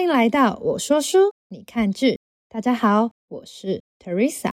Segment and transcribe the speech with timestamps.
[0.00, 2.18] 欢迎来到我说书，你看剧。
[2.48, 4.48] 大家好，我是 Teresa。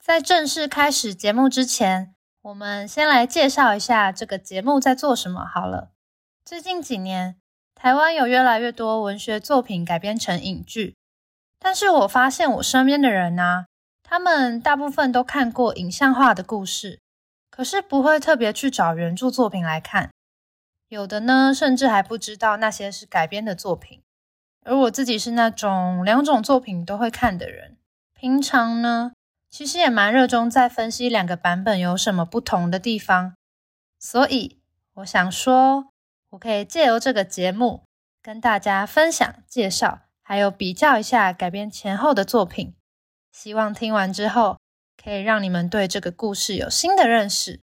[0.00, 5.92] 在正式开始节目之前，我们先来介绍一下这个节目在做什么好了。
[6.44, 7.36] 最近几年，
[7.76, 10.96] 台湾有越来越多文学作品改编成影剧，
[11.64, 13.66] 但是我发现我身边的人呢，
[14.02, 16.98] 他们大部分都看过影像化的故事，
[17.50, 20.10] 可是不会特别去找原著作品来看。
[20.88, 24.02] 有的呢，甚至还不知道那些是改编的作品。
[24.64, 27.76] 而我自己是那种两种作品都会看的人，
[28.12, 29.12] 平常呢。
[29.48, 33.34] 其实也蛮热衷在分析两个版本有什么不同的地方，
[33.98, 34.58] 所以
[34.94, 35.88] 我想说，
[36.30, 37.82] 我可以借由这个节目
[38.22, 42.74] 跟大家分享、介绍，还有比较一下改编前后的作品。
[43.32, 44.58] 希望听完之后，
[45.02, 47.60] 可以让你们对这个故事有新的认识。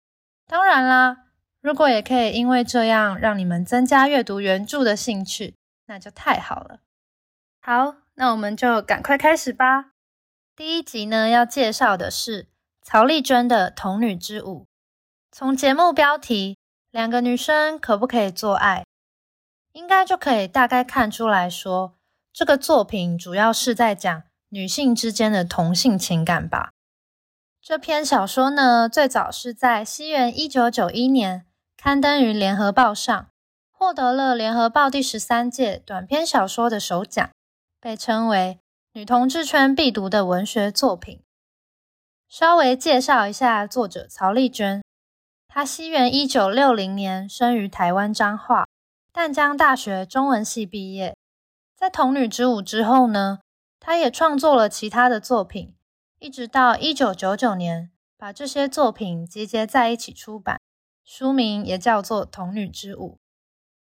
[0.45, 1.25] 当然啦，
[1.61, 5.55] 如果也可以因为这样让你们增加阅读原著的兴趣，
[5.88, 6.80] 那就太好了。
[7.59, 9.92] 好，那我们就赶快开始吧。
[10.55, 12.47] 第一集呢，要介绍的是
[12.81, 14.61] 曹丽娟的《童女之舞》。
[15.30, 16.58] 从节目标题
[16.89, 18.86] “两个女生可不可以做爱”，
[19.73, 21.97] 应该就可以大概看出来说，
[22.38, 26.69] 这个作品主要是在讲女性之间的同性情感吧。
[27.59, 33.30] 这篇小说呢，最早是在西元一九九一年刊登于《联合报》上，
[33.71, 37.27] 获得了《联合报》第十三届短篇小说的首奖，
[37.81, 38.59] 被称为。
[38.93, 41.23] 女同志圈必读的文学作品，
[42.30, 44.83] 稍微介绍一下作者曹丽娟。
[45.47, 48.67] 她西元一九六零年生于台湾彰化，
[49.11, 51.15] 淡江大学中文系毕业。
[51.78, 53.38] 在《童女之舞》之后呢，
[53.80, 55.75] 她也创作了其他的作品，
[56.17, 60.59] 一直到一九九九年，把这些作品集结在一起出版，
[61.05, 63.14] 书名也叫做《童女之舞》。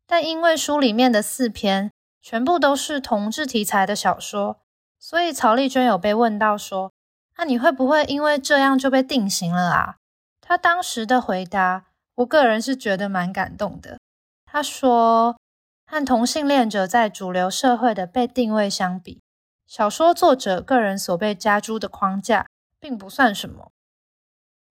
[0.07, 1.91] 但因为书里面的四篇
[2.23, 4.63] 全部都是同志题材的小说。
[4.99, 6.91] 所以曹丽娟有被问到说
[7.37, 9.97] ：“那你会不会因为这样就被定型了啊？”
[10.41, 13.99] 她当时的回答，我个人是觉得蛮感动的。
[14.47, 15.37] 她说
[15.87, 19.23] ：“和同性恋者在主流社会的被定位相比，
[19.67, 22.47] 小说作者个人所被加诸的框架
[22.81, 23.71] 并不算什么。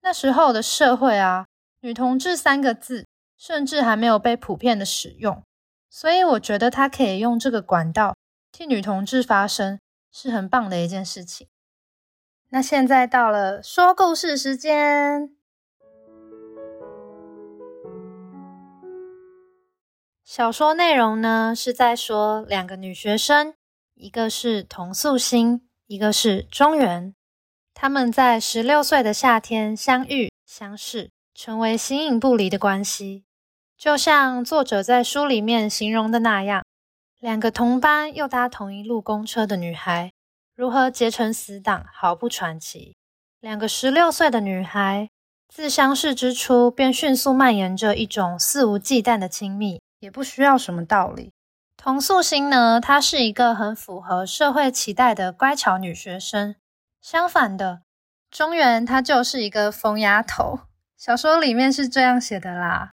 [0.02, 1.46] 那时候的社会啊，
[1.80, 5.42] 女同志三个字甚至还没有被普遍的使用，
[5.88, 8.16] 所以我觉得她可以用这个管道
[8.52, 9.78] 替女同志发声。”
[10.16, 11.48] 是很棒的一件事情。
[12.50, 15.34] 那现在到了说故事时间。
[20.36, 23.54] 小说内容呢是在说两个女学生，
[23.94, 27.14] 一个是童素心，一个是中原。
[27.72, 33.22] 他们在十六岁的夏天相遇相识，成为形影不离的关系，
[33.78, 36.64] 就像作者在书里面形容的那样。
[37.20, 40.10] 两个同班又搭同一路公车的女孩，
[40.56, 42.96] 如何结成死党，毫不传奇。
[43.38, 45.08] 两个十六岁的女孩，
[45.46, 51.32] 自相识之初便迅速蔓延着一种肆无忌惮的亲密，也不需要什么道理。
[51.78, 56.54] 童素心呢，她是一个很符合社会期待的乖巧女学生。
[57.00, 57.80] 相反的，
[58.30, 60.60] 中原她就是一个疯丫头。
[60.96, 62.90] 小说里面是这样写的啦。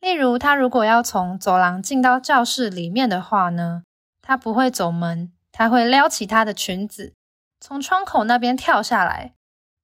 [0.00, 3.82] 例如，她如果要从走廊进到教室里面的话呢，
[4.22, 7.14] 她不会走门，她会撩起她的裙子，
[7.60, 9.34] 从窗口那边跳下来。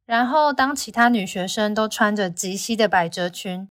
[0.07, 3.69] 然后，当其他女学生都穿着及膝的百褶裙，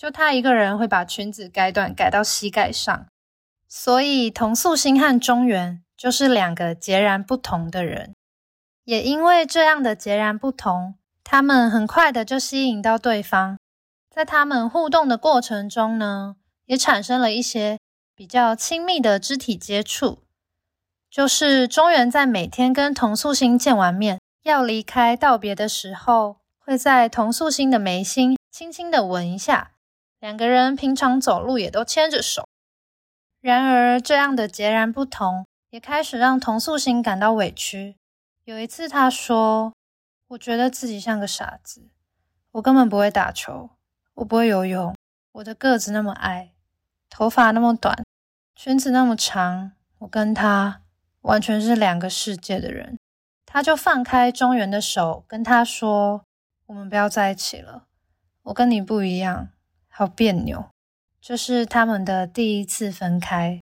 [0.00, 3.06] 就他一个人会把裙子改短，改到膝盖上。
[3.68, 8.14] 所以，童素心和中原就是两个截然不同的人。
[8.84, 13.58] 也因为这样的截然不同，他们很快的就吸引到对方。
[14.08, 17.78] 在他们互动的过程中呢，也产生了一些
[18.14, 20.22] 比较亲密的肢体接触。
[21.10, 29.72] 就是中原在每天跟童素心见完面，要离开道别的时候，会在童素心的眉心轻轻的吻一下。
[30.20, 32.46] 两个人平常走路也都牵着手。
[33.40, 37.96] 然而，这样的截然不同，也开始让童素心感到委屈。
[38.44, 39.72] 有一次，他说
[40.28, 41.88] ：“我觉得自己像个傻子，
[42.52, 43.70] 我根本不会打球。”
[44.14, 44.94] 我不会游泳，
[45.32, 46.52] 我的个子那么矮，
[47.08, 48.04] 头发那么短，
[48.54, 50.82] 裙子那么长，我跟他
[51.22, 52.98] 完全是两个世界的人。
[53.46, 56.22] 他就放开中原的手，跟他说
[56.66, 57.86] ：“我们不要在一起了，
[58.42, 59.48] 我跟你不一样，
[60.00, 60.64] 好别扭。”
[61.20, 63.60] 这是他们的第一次分开。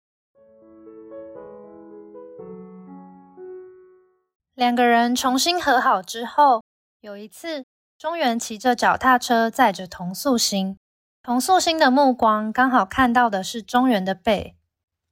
[4.55, 6.63] 两个人重新和好之后，
[7.01, 7.65] 有一次，
[7.99, 10.79] 中原骑着脚踏车载着童素心，
[11.21, 14.57] 童素心的目光刚好看到的是中原的背。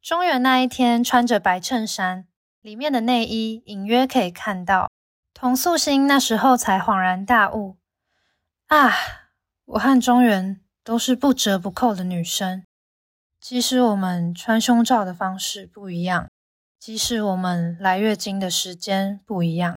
[0.01, 2.29] 中原那一天穿着白衬衫，
[2.61, 4.89] 里面的内衣隐约可以看到。
[5.35, 7.77] 童素心那时候才恍然大悟：
[8.69, 8.93] 啊，
[9.65, 12.63] 我和中原都是不折不扣的女生，
[13.41, 16.29] 即使我们穿胸罩的方式不一样。
[16.79, 19.77] 即使我们来月经的时间不一样，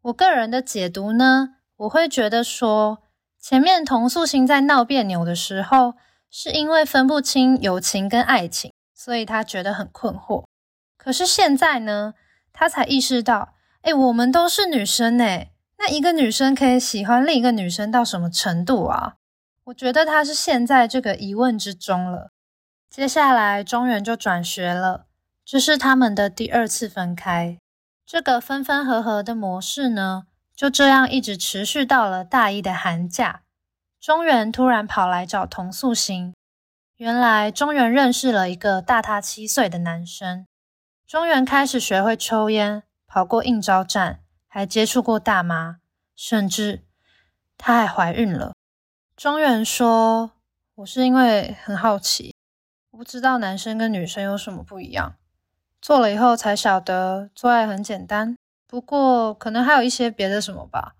[0.00, 3.04] 我个人的解读呢，我会觉得说，
[3.38, 5.94] 前面童素心在闹别扭的时候，
[6.28, 10.42] 是因为分不清友情跟爱情，所以他觉得很困惑。
[10.96, 12.14] 可是现在呢，
[12.52, 19.14] 他才意识到，哎，我们都是女生哎，那一个女生可以喜欢另一个女生到什么程度啊？
[19.72, 22.30] 我觉得他是陷在这个疑问之中了。
[22.90, 25.06] 接下来中原就转学了。
[25.46, 27.58] 这是他们的第二次分开，
[28.04, 30.24] 这个分分合合的模式呢，
[30.54, 33.44] 就这样一直持续到了大一的寒假。
[33.98, 36.34] 中原突然跑来找童素心，
[36.96, 40.46] 原来中原认识了一个大他七岁的男生。
[41.06, 45.78] 中原开始学会抽烟，跑过应招站，还接触过大妈，
[46.14, 46.84] 甚至
[47.56, 48.52] 她还怀孕了。
[49.22, 50.32] 庄园说
[50.74, 52.34] ：“我是因为很好奇，
[52.90, 55.14] 我不知道男生跟女生有什么不一样。”
[55.80, 58.36] 做了以后才晓得，做爱很简单，
[58.66, 60.96] 不过可能还有一些别的什么吧。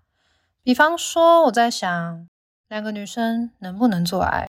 [0.61, 2.29] 比方说，我在想，
[2.69, 4.47] 两个女生能不能做爱？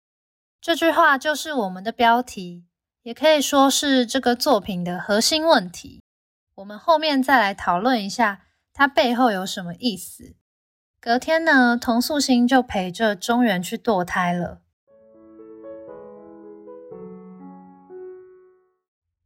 [0.60, 2.66] 这句话就是我们的标题，
[3.02, 6.00] 也可以说是这个作品的核心问题。
[6.54, 8.42] 我们后面再来讨论一下
[8.72, 10.36] 它背后有什么意思。
[11.04, 14.62] 隔天呢，童素心就陪着中原去堕胎了。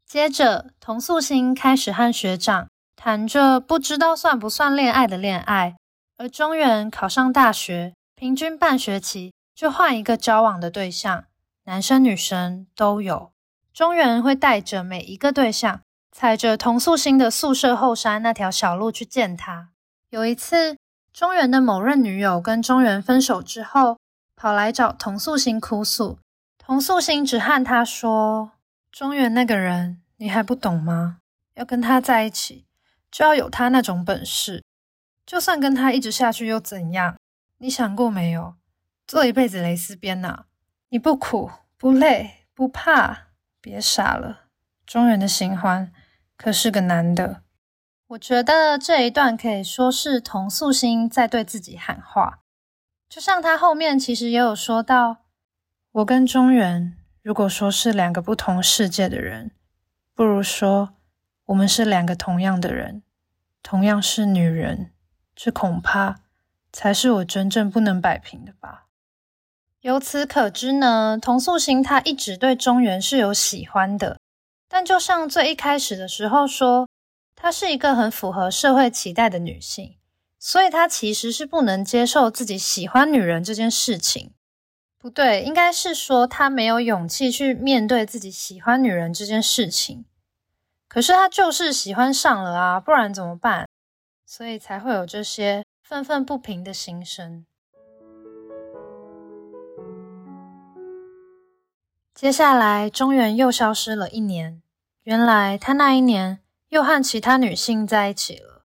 [0.05, 5.77] 接着，童素心开始和学长谈着不知道算不算恋爱的恋爱。
[6.17, 11.27] 而中原考上大学，平均半学期就换一个交往的对象，
[11.67, 13.31] 男生女生都有。
[13.73, 19.69] 中原会带着每一个对象，踩着童素心的宿舍后山那条小路去见他。
[20.11, 20.77] 有一次，
[21.19, 23.99] 中原的某任女友跟中原分手之后，
[24.37, 26.21] 跑来找童素心哭诉。
[26.57, 28.53] 童素心只和他说。
[28.93, 31.19] 中原那个人，你还不懂吗？
[31.55, 32.67] 要跟他在一起，
[33.11, 34.63] 就要有他那种本事。
[35.27, 37.17] 就算跟他一直下去又怎样？
[37.57, 38.55] 你想过没有？
[39.05, 40.45] 做一辈子蕾丝边呐，
[40.91, 43.31] 你不苦不累不怕？
[43.61, 44.43] 别傻了，
[44.87, 45.93] 中原的新欢
[46.37, 47.43] 可是个男的。
[48.09, 52.39] 我觉得这一段可以说是童素心在对自己喊话，
[53.07, 55.19] 就像他后面其实也有说到，
[55.93, 56.97] 我跟中原。
[57.23, 59.51] 如果说是两个不同世界的人，
[60.15, 60.95] 不如说
[61.45, 63.03] 我们是两个同样的人，
[63.63, 64.93] 同样是女人，
[65.37, 66.21] 这恐怕
[66.73, 68.87] 才是我真正不能摆平的吧。
[69.83, 74.19] 由此可知呢，童素心她一直对中原是有喜欢的，
[74.67, 76.89] 但就像最一开始的时候说，
[77.41, 79.97] 她是一个很符合社会期待的女性，
[80.41, 84.33] 所以她其实是不能接受自己喜欢女人这件事情。
[84.99, 90.05] 不对，应该是说他没有勇气去面对自己喜欢女人这件事情。
[90.89, 93.69] 可是他就是喜欢上了啊，不然怎么办？
[94.27, 97.47] 所以才会有这些愤愤不平的心声。
[102.13, 104.61] 接下来，中原又消失了一年。
[105.05, 108.63] 原来他那一年又和其他女性在一起了。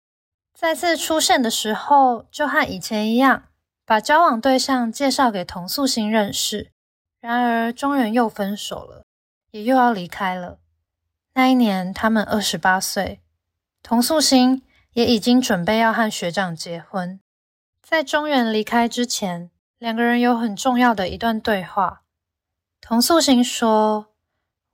[0.53, 3.45] 再次出现的时候，就和以前一样。
[3.85, 6.71] 把交往对象介绍给童素心认识，
[7.19, 9.03] 然而中原又分手了，
[9.51, 10.59] 也又要离开了。
[11.33, 13.21] 那一年他们二十八岁，
[13.83, 17.19] 童素心也已经准备要和学长结婚。
[17.81, 22.03] 在中原离开之前，两个人有很重要的一段对话。
[22.79, 24.13] 童素心说：“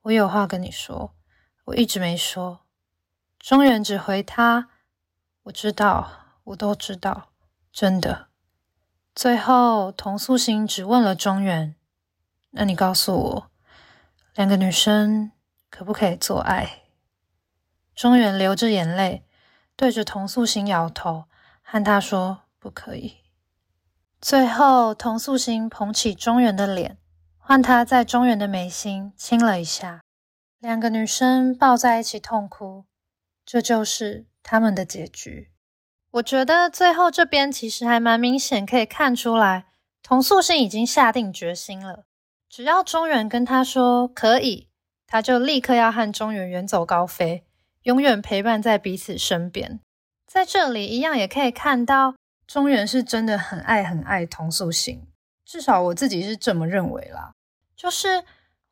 [0.04, 1.16] 我有话跟你说，
[1.66, 2.60] 我一直没说。”
[3.40, 4.70] 中原只回他
[5.44, 6.12] ：“我知道，
[6.44, 7.30] 我都知道，
[7.72, 8.28] 真的。”
[9.16, 11.76] 最后，童素心只问了中原
[12.52, 13.52] ：“那你告诉我，
[14.36, 15.32] 两个女生
[15.70, 16.84] 可不可以做爱？”
[17.96, 19.26] 中原流着眼泪，
[19.76, 21.26] 对着童素心摇头，
[21.62, 23.18] 和他说：“不可以。”
[24.22, 26.98] 最后，童素心捧起中原的脸，
[27.38, 30.02] 换他在中原的眉心亲了一下，
[30.60, 32.86] 两个女生抱在一起痛哭，
[33.52, 35.50] 这就是他们的结局。
[36.12, 39.66] 我觉得最后这边其实还蛮明显，可以看出来，
[40.04, 42.06] 童素心已经下定决心了。
[42.48, 44.70] 只要中原跟他说可以，
[45.08, 47.44] 他就立刻要和中原远走高飞，
[47.82, 49.80] 永远陪伴在彼此身边。
[50.28, 52.14] 在这里一样也可以看到，
[52.46, 55.08] 中原是真的很爱很爱童素心，
[55.44, 57.32] 至少我自己是这么认为啦。
[57.76, 58.24] 就是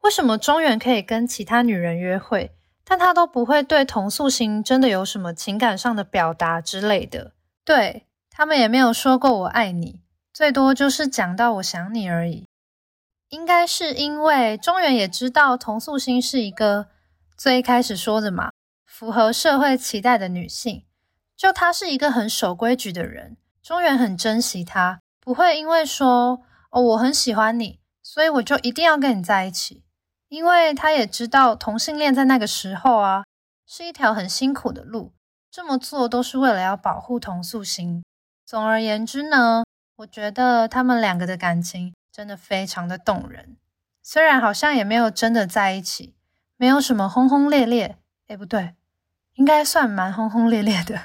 [0.01, 2.55] 为什么中原可以跟其他女人约会，
[2.89, 7.33] 但他都不会对童素心真的有什么情感上的表达之类的？
[7.65, 9.99] 对他们也没有说过我爱你，
[10.31, 12.45] 最多就是讲到我想你而已。
[13.27, 16.87] 应该是因为中原也知道童素心是一个
[17.37, 18.51] 最开始说的嘛，
[18.85, 20.85] 符合社会期待的女性。
[21.35, 29.83] 就她是一个很守规矩的人，中原很珍惜她，不会因为说哦我很喜欢你，所以我就一定要跟你在一起。
[30.29, 33.23] 因为他也知道同性恋在那个时候啊
[33.65, 35.13] 是一条很辛苦的路，
[35.49, 38.03] 这么做都是为了要保护同素心。
[38.45, 39.63] 总而言之呢，
[39.97, 43.57] 我觉得他们两个的感情真的非常的动人，
[44.01, 46.15] 虽然好像也没有真的在一起，
[46.55, 48.75] 没有什么轰轰烈烈，哎不对，
[49.35, 50.99] 应该算蛮轰轰烈烈的。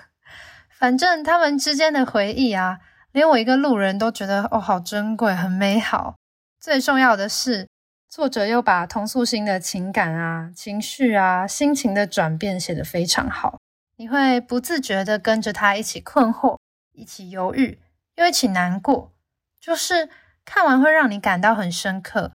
[0.70, 2.80] 反正他们之间的回忆啊，
[3.12, 6.16] 连我一个路人都觉得哦，好珍贵，很美好。
[6.60, 7.68] 最重要的是，
[8.12, 13.58] 作者又把童素心的情感啊、情绪啊、心情的转变写得非常好，
[13.96, 16.58] 你会不自觉的跟着他一起困惑、
[16.92, 17.80] 一起犹豫，
[18.16, 19.12] 又一起难过，
[19.58, 20.10] 就是
[20.44, 22.32] 看完会让你感到很深刻。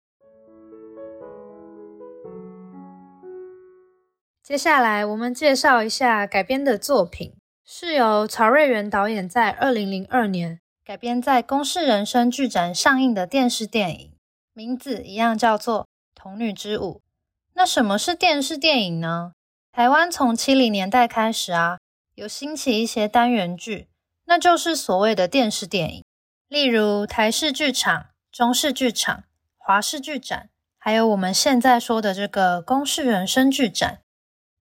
[4.45, 7.35] 接下来我们介绍一下改编的作品。
[7.65, 14.14] 是由曹瑞元导演在二零零二年改编在公视人生剧展上映的电视电影，
[14.57, 15.83] 名字一样叫做
[16.15, 17.03] 《童女之舞》。
[17.55, 19.33] 那什么是电视电影呢？
[19.73, 21.79] 台湾从七零年代开始啊，
[22.15, 23.89] 有兴起一些单元剧，
[24.27, 26.05] 那就是所谓的电视电影，
[26.49, 29.25] 例如台视剧场、中视剧场、
[29.59, 34.01] 华视剧展，还有我们现在说的这个公视人生剧展。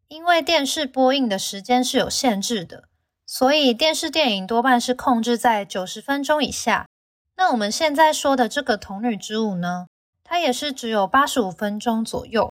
[0.07, 2.89] 因为电视播映的时间是有限制的。
[3.25, 6.88] 所以电视电影多半是控制在九十分钟以下。
[7.35, 9.87] 那我们现在说的这个《童女之舞》呢，
[10.23, 12.51] 它也是只有八十五分钟左右。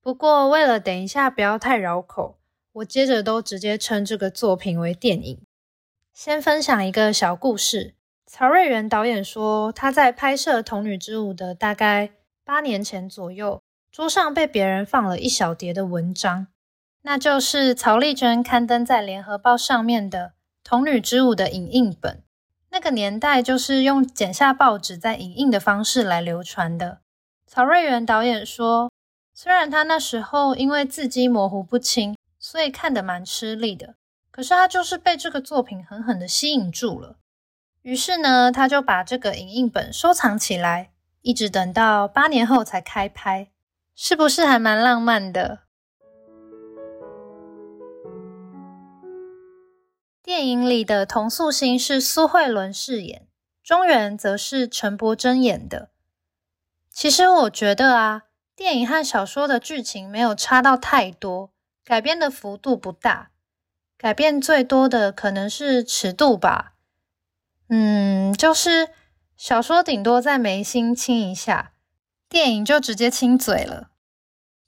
[0.00, 2.38] 不过为了等一下不要太绕口，
[2.72, 5.40] 我接着都直接称这个作品为电影。
[6.14, 7.94] 先分享一个小故事：
[8.26, 12.12] 曹瑞元导演说，他在拍摄《童女之舞》的大概
[12.44, 13.60] 八年前左右，
[13.90, 16.46] 桌上被别人放了一小叠的文章。
[17.02, 20.28] 那就是曹丽娟刊登在《联合报》上面的
[20.62, 22.22] 《童女之舞》的影印本。
[22.70, 27.00] 那个年代就是用剪下报纸再影印的方式来流传的。
[27.46, 28.90] 曹瑞元导演说，
[29.34, 33.94] 虽然他那时候因为字迹模糊不清，所以看得蛮吃力的，
[34.30, 37.16] 可是他就是被这个作品狠狠的吸引住了。
[37.82, 40.90] 于是呢，他就把这个影印本收藏起来，
[41.22, 43.48] 一直等到八年后才开拍，
[43.96, 45.60] 是不是还蛮浪漫的？
[50.30, 53.26] 电影里的童素心是苏慧伦饰演，
[53.64, 55.90] 中原则是陈柏珍演的。
[56.88, 58.22] 其实我觉得啊，
[58.54, 61.50] 电影和小说的剧情没有差到太多，
[61.84, 63.32] 改编的幅度不大，
[63.98, 66.74] 改变最多的可能是尺度吧。
[67.68, 68.90] 嗯，就是
[69.36, 71.72] 小说顶多在眉心亲一下，
[72.28, 73.90] 电影就直接亲嘴了。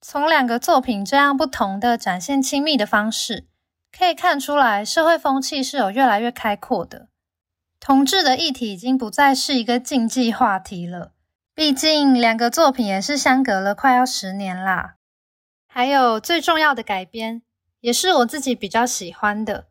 [0.00, 3.46] 从两个作品这样不同的展现亲密的方式。
[3.96, 7.08] 可以看出来，社会风气是有越来越开阔的。
[7.78, 11.12] 同志的议题已经不再是一个禁忌话题了。
[11.54, 14.94] 毕竟两个作品也是相隔了快要十年啦。
[15.66, 17.42] 还有最重要的改编，
[17.80, 19.66] 也是我自己比较喜欢的，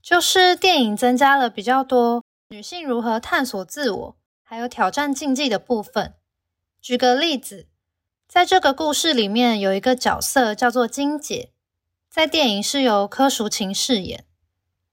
[0.00, 6.14] 就是电影增加了比较多女性如何探索自我，还有挑战禁忌的部分。
[6.80, 7.66] 举个例子，
[8.26, 11.50] 在这个故事里面有一个角色叫做金姐。
[12.18, 14.24] 在电影是由柯淑琴饰演。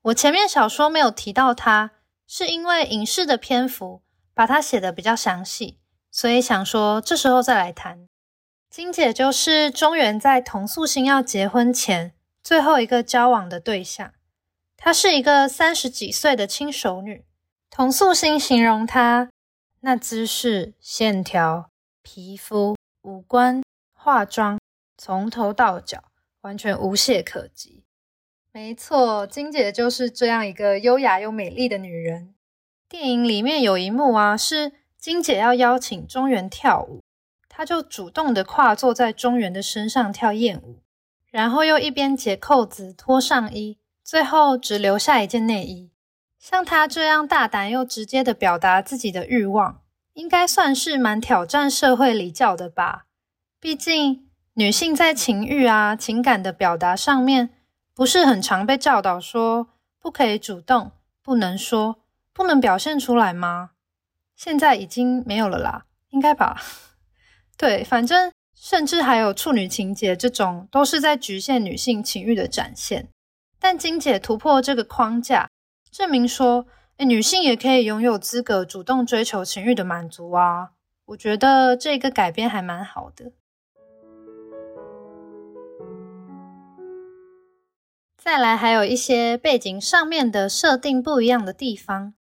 [0.04, 1.90] 我前面小说没有提到她，
[2.28, 4.04] 是因为影视的篇幅
[4.36, 5.80] 把她写的比较详细，
[6.12, 8.08] 所以想说这时候再来谈。
[8.70, 12.14] 金姐就是中原在童素心要结婚前
[12.44, 14.14] 最后一个交往的对象。
[14.78, 17.26] 她是一个三十几岁的轻熟女。
[17.72, 19.32] 童素心形容她
[19.80, 21.72] 那姿势、线条、
[22.04, 23.64] 皮肤、五官、
[23.96, 24.60] 化妆，
[24.96, 26.04] 从头到脚。
[26.46, 27.84] 完全无懈可击。
[28.52, 32.36] 没错，金姐就是这样一个优雅又美丽的女人。
[32.88, 37.02] 电影里面有一幕啊，是金姐要邀请中原跳舞，
[37.50, 40.84] 她就主动的跨坐在中原的身上跳艳舞，
[41.32, 45.92] 然后又一边解扣子脱上衣，最后只留下一件内衣。
[46.38, 49.82] 像她这样大胆又直接的表达自己的欲望，
[50.14, 53.08] 应该算是蛮挑战社会礼教的吧？
[53.60, 54.25] 毕竟。
[54.58, 57.50] 女性在情欲啊、情感的表达上面，
[57.94, 59.68] 不是很常被教导说
[60.00, 61.98] 不可以主动，不能说，
[62.32, 63.72] 不能表现出来吗？
[64.34, 66.62] 现在已经没有了啦，应该吧？
[67.58, 73.10] 对，反正甚至还有处女情节这种，都是在局限女性情欲的展现。
[73.60, 75.50] 但金姐突破这个框架，
[75.92, 80.72] 证明说，哎，女性也可以拥有资格主动追求情欲的满足啊！
[81.08, 83.34] 我觉得这个改编还蛮好的。
[88.26, 92.16] 再来，还有一些背景上面的设定不一样的地方。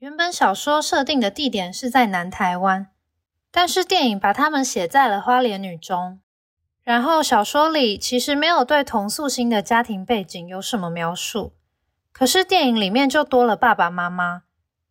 [0.00, 2.88] 原本小说设定的地点是在南台湾，
[3.52, 6.20] 但是电影把他们写在了花莲女中。
[6.82, 11.52] 然后小说里其实没有对童素心的家庭背景有什么描述，
[12.10, 14.42] 可是电影里面就多了爸爸妈妈，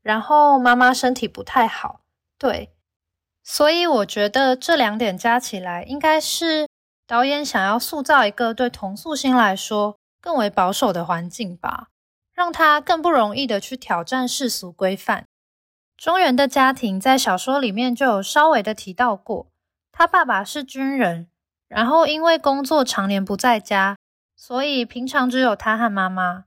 [0.01, 1.99] 然后妈妈身体不太好，
[2.37, 2.73] 对。
[3.43, 6.69] 所以我觉得这两点加起来，应该是
[7.05, 9.97] 导演想要塑造一个对童素心来说。
[10.23, 11.89] 更为保守的环境吧，
[12.31, 15.25] 让他更不容易的去挑战世俗规范。
[15.97, 19.51] 中原的家庭在小说里面就有稍微的提到过，
[19.91, 21.27] 他爸爸是军人，
[21.67, 23.97] 然后因为工作常年不在家，
[24.37, 26.45] 所以平常只有他和妈妈。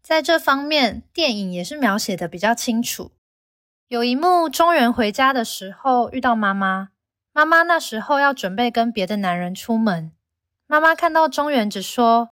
[0.00, 3.12] 在这方面，电影也是描写的比较清楚。
[3.88, 6.88] 有一幕，中原回家的时候遇到妈妈，
[7.34, 10.12] 妈妈那时候要准备跟别的男人出门，
[10.66, 12.30] 妈妈看到中原只说。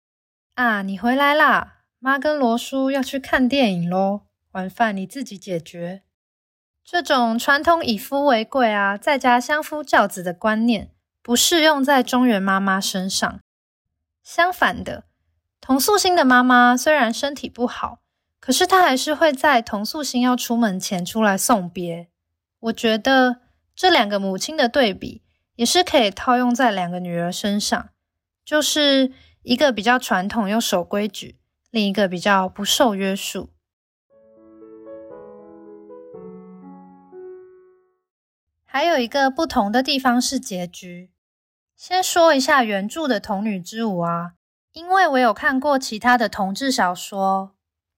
[0.56, 1.80] 啊，你回来啦！
[2.00, 4.22] 妈跟罗叔要去看电影喽，
[4.52, 6.04] 晚饭你自己解决。
[6.82, 13.42] 这种传统以夫为贵啊，在家相夫教子的观念，不适用在中原妈妈身上。
[14.24, 15.04] 相反的，
[15.60, 18.00] 童素心的妈妈虽然身体不好，
[18.40, 22.08] 可是她还是会在童素心要出门前出来送别。
[22.62, 23.42] 我觉得
[23.76, 25.22] 这两个母亲的对比，
[25.58, 27.90] 也是可以套用在两个女儿身上，
[28.46, 29.12] 就是。
[29.46, 31.38] 一个比较传统又守规矩，
[31.70, 33.52] 另一个比较不受约束。
[38.66, 41.12] 还有一个不同的地方是结局。
[41.76, 44.32] 先说一下原著的童女之舞啊，
[44.74, 47.54] 因为我有看过其他的同志小说，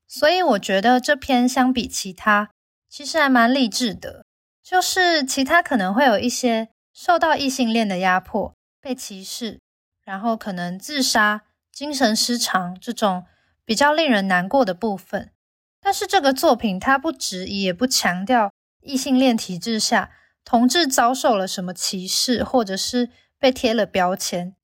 [0.05, 2.49] 所以我觉得这篇相比其他，
[2.89, 4.25] 其实还蛮励志的。
[4.61, 9.61] 就是其他可能会有一些受到异性恋的压迫、被歧视。
[10.07, 13.25] 然后可能自杀、精神失常这种
[13.65, 15.33] 比较令人难过的部分，
[15.81, 20.11] 但是这个作品它不质疑也不强调异性恋体制下
[20.45, 24.55] 同志遭受了什么歧视，或者是被贴了标签，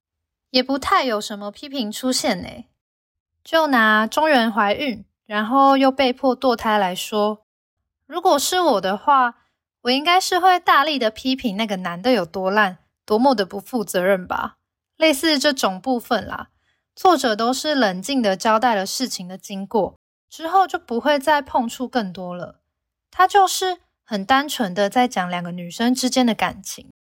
[0.52, 2.48] 也不太有什么批评出现呢。
[3.44, 7.46] 就拿中原怀孕，然后又被迫堕胎来说，
[8.06, 9.36] 如果是我的话，
[9.82, 14.60] 我应该是会大力的批评那个男的有多烂，多么的不负责任吧。
[14.98, 16.50] 类似这种部分啦，
[16.96, 19.98] 作者都是冷静的交代了事情的经过，
[20.30, 22.62] 之后就不会再碰触更多了。
[23.12, 26.92] 他就是很单纯的在讲两个女生之间的感情，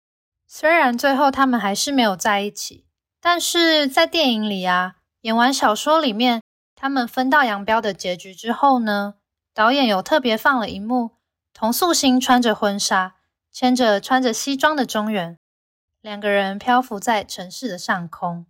[0.47, 2.87] 虽然最后他们还是没有在一起，
[3.21, 6.43] 但是在电影里啊，演完小说里面
[6.75, 9.15] 他们分道扬镳的结局之后呢，
[9.55, 11.13] 导演有特别放了一幕，
[11.55, 13.15] 童素心穿着婚纱，
[13.51, 15.39] 牵着穿着西装的中原。
[16.03, 18.45] 两个人漂浮在城市的上空。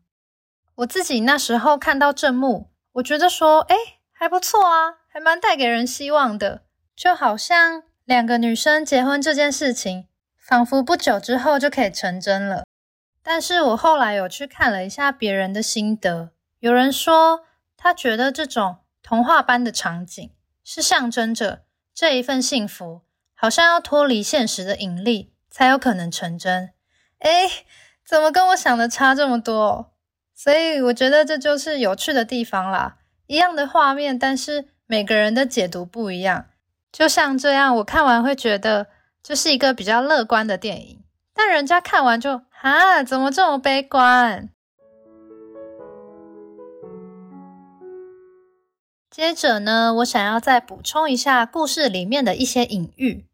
[0.77, 3.77] 我自己那时候看到这幕，我觉得说，哎，
[4.11, 6.62] 还不错啊，还蛮带给人希望的。
[6.97, 10.07] 就好像两个女生结婚这件事情，
[10.38, 12.65] 仿佛不久之后就可以成真了。
[13.23, 17.45] 但是我后来有去看了一下别人的心得，有人说
[17.77, 20.31] 他觉得这种童话般的场景
[20.65, 23.03] 是象征着这一份幸福，
[23.35, 26.71] 好像要脱离现实的引力才有可能成真。
[27.23, 27.49] 哎，
[28.05, 29.93] 怎么跟我想的差这么多？
[30.35, 32.97] 所以我觉得这就是有趣的地方啦。
[33.29, 36.47] 一样的画面，但是每个人的解读不一样。
[36.91, 38.89] 就像这样，我看完会觉得
[39.23, 44.51] 这是一个比较乐观的电影，但人家看完就啊，怎么这么悲观？
[49.09, 53.27] 接着呢，我想要再补充一下故事里面的一些隐喻。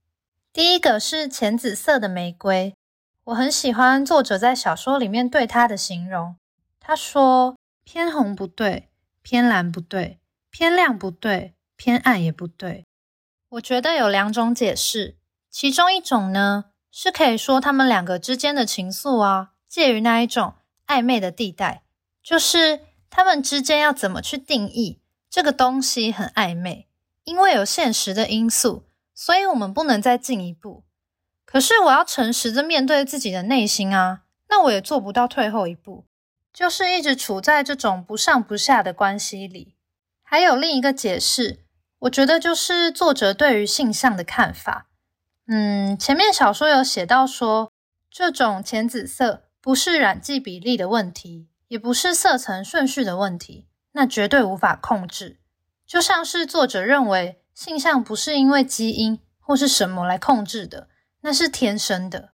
[0.53, 2.75] 第一个是浅紫色的玫瑰。
[3.29, 6.37] 我很喜欢作者在小说里面对他的形容。
[6.81, 8.89] 他说：“偏红不对，
[9.21, 10.19] 偏蓝不对，
[10.51, 12.87] 偏亮不对，偏暗也不对。”
[13.51, 15.19] 我觉得有两种解释，
[15.51, 20.55] 其中一种呢是可以说他们两个之间的情愫啊，介于那一种
[20.87, 21.83] 暧昧的地带，
[22.23, 26.89] 就是他们之间要怎么去定义这个东西很暧昧，
[27.25, 30.85] 因为有现实的因素，所以我们不能再进一步。
[31.51, 36.05] 可是我要诚实的面对自己的内心啊，那我也做不到退后一步，
[36.53, 39.75] 就是一直处在这种不上不下的关系里。
[40.23, 41.61] 还有另一个解释，
[42.01, 44.89] 我觉得就是作者对于性向的看法。
[45.47, 47.73] 嗯，前面小说有写到说，
[48.11, 55.41] 这种浅紫色不是染剂比例的问题，也不是色层顺序的问题，那绝对无法控制。
[55.87, 60.89] 就像是作者认为性向不是因为基因或是什么来控制的，
[61.21, 62.31] 那是天生的。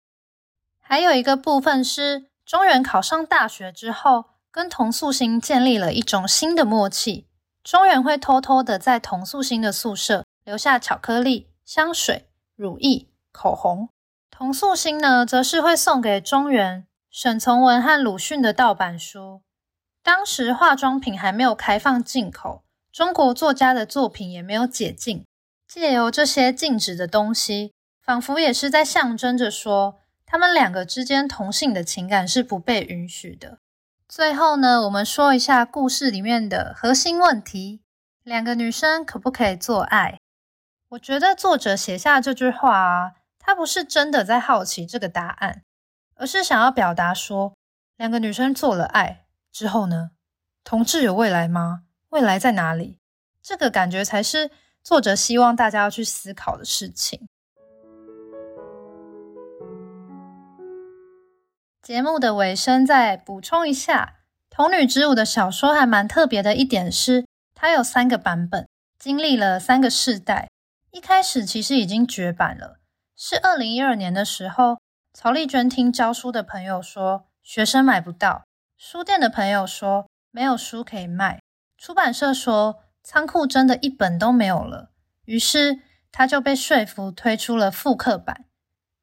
[0.81, 7.27] 还有一个部分是，中原考上大学之后，跟童素心建立了一种新的默契。
[7.63, 13.89] 中原会偷偷的在童素心的宿舍留下巧克力、香水、乳液、口红。
[14.31, 19.43] 童素心呢，则是会送给中原沈从文和鲁迅的盗版书。
[20.03, 25.25] 当时化妆品还没有开放进口，中国作家的作品也没有解禁，
[25.69, 30.01] 借由这些禁止的东西，仿佛也是在象征着说。
[30.25, 33.59] 他们两个之间同性的情感是不被允许的。
[34.09, 37.83] 最后呢，我们说一下故事里面的核心问题：
[38.23, 40.19] 两个女生可不可以做爱？
[40.89, 45.65] 我觉得作者写下这句话啊，他不是真的在好奇这个答案，
[46.15, 47.53] 而是想要表达说，
[47.99, 50.13] 两个女生做了爱之后呢，
[50.65, 51.83] 同志有未来吗？
[52.09, 52.99] 未来在哪里？
[53.43, 54.51] 这个感觉才是
[54.83, 57.29] 作者希望大家要去思考的事情。
[61.83, 64.15] 节目的尾声，再补充一下，
[64.55, 68.69] 《童女之舞》的小说还蛮特别的一点是，它有三个版本，
[69.01, 70.49] 经历了三个世代。
[70.93, 72.77] 一开始其实已经绝版了，
[73.17, 74.79] 是二零一二年的时候，
[75.13, 78.45] 曹丽娟听教书的朋友说，学生买不到；
[78.77, 81.41] 书店的朋友说没有书可以卖；
[81.77, 84.93] 出版社说仓库真的一本都没有了。
[85.25, 85.81] 于是
[86.13, 88.45] 他就被说服推出了复刻版，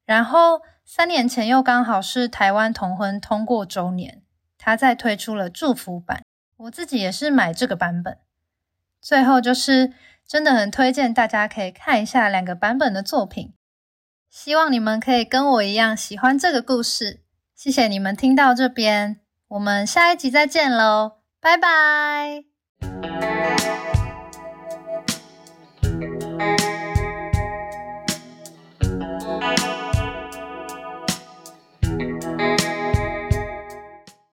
[0.06, 0.62] 然后。
[0.92, 4.24] 三年前又刚好是台湾同婚通过周年，
[4.58, 6.24] 他再推出了祝福版，
[6.58, 8.18] 我自己也是买这个版本。
[9.00, 9.94] 最后就是
[10.28, 13.54] 真的很推荐大家可以看一下两个版本的作品，
[14.32, 17.22] 希望你们可以跟我一样喜欢这个故事。
[17.56, 22.46] 谢谢你们听到这边，我们下一集再见喽，拜拜。